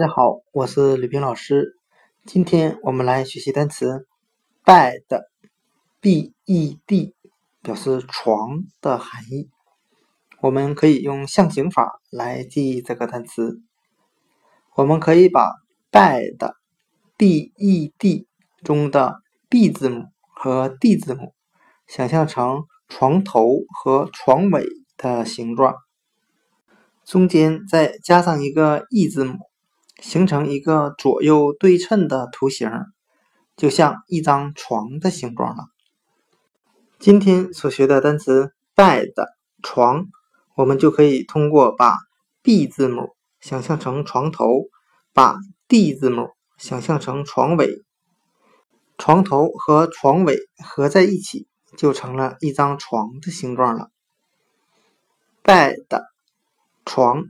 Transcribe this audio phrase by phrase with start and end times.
[0.00, 1.76] 大家好，我是吕冰老师。
[2.24, 4.06] 今天我们来学习单词
[4.64, 5.14] bed，b-e-d，
[7.60, 9.50] 表示床的含义。
[10.40, 13.60] 我们可以用象形法来记忆这个单词。
[14.74, 15.52] 我们可以把
[15.92, 16.56] bed，b-e-d
[18.64, 19.16] 中的
[19.50, 21.34] b 字母和 d 字母
[21.86, 24.64] 想象成床头和床尾
[24.96, 25.74] 的形状，
[27.04, 29.49] 中间再加上一个 e 字母。
[30.00, 32.70] 形成一个左右对称的图形，
[33.56, 35.64] 就像一张床的形状了。
[36.98, 39.12] 今天所学的单词 bed
[39.62, 40.06] 床，
[40.56, 41.98] 我们就可以通过把
[42.42, 44.64] b 字母想象成床头，
[45.12, 45.36] 把
[45.68, 47.84] d 字母想象成床尾，
[48.98, 51.46] 床头和床尾合在一起，
[51.76, 53.90] 就成了一张床的形状了。
[55.44, 55.86] bed
[56.84, 57.24] 床。